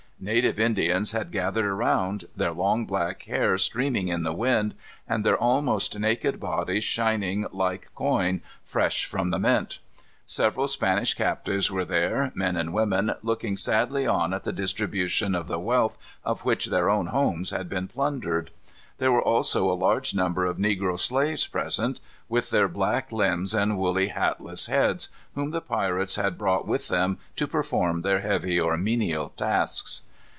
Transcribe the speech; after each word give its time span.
Native 0.23 0.59
Indians 0.59 1.13
had 1.13 1.31
gathered 1.31 1.65
around, 1.65 2.25
their 2.35 2.51
long, 2.53 2.85
black 2.85 3.23
hair 3.23 3.57
streaming 3.57 4.07
in 4.09 4.21
the 4.21 4.35
wind, 4.35 4.75
and 5.09 5.25
their 5.25 5.35
almost 5.35 5.97
naked 5.97 6.39
bodies 6.39 6.83
shining 6.83 7.47
like 7.51 7.91
coin 7.95 8.41
fresh 8.63 9.05
from 9.05 9.31
the 9.31 9.39
mint. 9.39 9.79
Several 10.27 10.67
Spanish 10.67 11.15
captives 11.15 11.71
were 11.71 11.85
there, 11.85 12.31
men 12.35 12.55
and 12.55 12.71
women, 12.71 13.15
looking 13.23 13.57
sadly 13.57 14.05
on 14.05 14.31
at 14.31 14.43
the 14.43 14.53
distribution 14.53 15.33
of 15.33 15.47
the 15.47 15.57
wealth 15.59 15.97
of 16.23 16.45
which 16.45 16.67
their 16.67 16.87
own 16.87 17.07
homes 17.07 17.49
had 17.49 17.67
been 17.67 17.87
plundered. 17.87 18.51
There 18.99 19.11
were 19.11 19.23
also 19.23 19.71
a 19.71 19.73
large 19.73 20.13
number 20.13 20.45
of 20.45 20.57
negro 20.59 20.99
slaves 20.99 21.47
present, 21.47 21.99
with 22.29 22.51
their 22.51 22.67
black 22.67 23.11
limbs 23.11 23.55
and 23.55 23.75
woolly, 23.75 24.09
hatless 24.09 24.67
heads, 24.67 25.09
whom 25.33 25.49
the 25.49 25.61
pirates 25.61 26.13
had 26.13 26.37
brought 26.37 26.67
with 26.67 26.89
them 26.89 27.17
to 27.37 27.47
perform 27.47 28.01
their 28.01 28.19
heavy 28.19 28.59
or 28.59 28.77
menial 28.77 29.29
tasks. 29.29 30.03